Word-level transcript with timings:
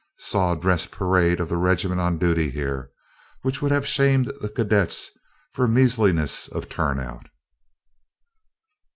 Saw 0.17 0.53
a 0.53 0.57
dress 0.57 0.87
parade 0.87 1.39
of 1.39 1.47
the 1.49 1.57
regiment 1.57 2.01
on 2.01 2.17
duty 2.17 2.49
here, 2.49 2.89
which 3.43 3.61
would 3.61 3.71
have 3.71 3.85
shamed 3.85 4.33
the 4.41 4.49
cadets 4.49 5.11
for 5.53 5.67
measliness 5.67 6.47
of 6.51 6.67
turnout. 6.67 7.27